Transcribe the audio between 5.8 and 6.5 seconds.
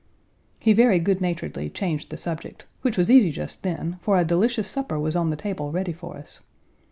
for us.